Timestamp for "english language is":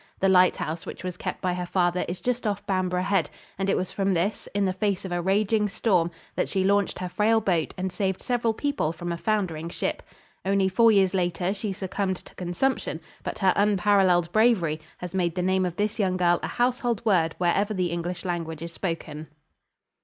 17.91-18.73